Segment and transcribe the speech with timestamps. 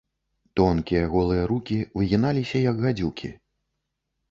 [0.59, 3.33] Тонкія голыя рукі выгіналіся, як гадзюкі.